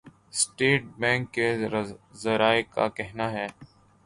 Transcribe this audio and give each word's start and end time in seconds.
state 0.39 0.81
Bank 0.99 1.31
کے 1.33 1.47
ذرائع 2.23 2.61
کا 2.73 2.87
کہناہے 2.97 3.47